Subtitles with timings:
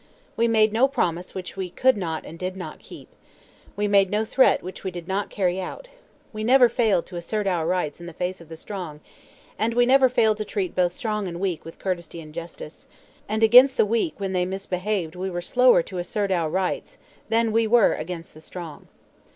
[0.35, 3.07] We made no promise which we could not and did not keep.
[3.75, 5.89] We made no threat which we did not carry out.
[6.33, 9.01] We never failed to assert our rights in the face of the strong,
[9.59, 12.87] and we never failed to treat both strong and weak with courtesy and justice;
[13.29, 16.97] and against the weak when they misbehaved we were slower to assert our rights
[17.29, 18.87] than we were against the strong.